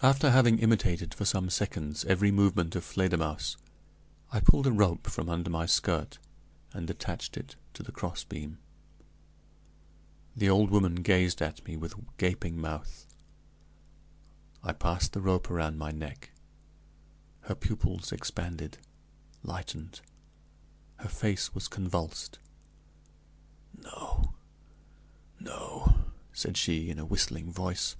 After 0.00 0.30
having 0.30 0.60
imitated 0.60 1.12
for 1.12 1.24
some 1.24 1.50
seconds 1.50 2.04
every 2.04 2.30
movement 2.30 2.76
of 2.76 2.84
Fledermausse, 2.84 3.56
I 4.30 4.38
pulled 4.38 4.68
a 4.68 4.72
rope 4.72 5.08
from 5.08 5.28
under 5.28 5.50
my 5.50 5.66
skirt, 5.66 6.20
and 6.72 6.88
attached 6.88 7.36
it 7.36 7.56
to 7.74 7.82
the 7.82 7.90
crossbeam. 7.90 8.58
The 10.36 10.48
old 10.48 10.70
woman 10.70 11.02
gazed 11.02 11.42
at 11.42 11.64
me 11.66 11.76
with 11.76 11.94
gaping 12.16 12.60
mouth. 12.60 13.08
I 14.62 14.72
passed 14.72 15.14
the 15.14 15.20
rope 15.20 15.50
around 15.50 15.78
my 15.78 15.90
neck; 15.90 16.30
her 17.40 17.56
pupils 17.56 18.12
expanded, 18.12 18.78
lightened; 19.42 20.00
her 20.98 21.08
face 21.08 21.52
was 21.56 21.66
convulsed. 21.66 22.38
"No, 23.76 24.34
no!" 25.40 26.04
said 26.32 26.56
she, 26.56 26.88
in 26.88 27.00
a 27.00 27.04
whistling 27.04 27.50
voice. 27.52 27.96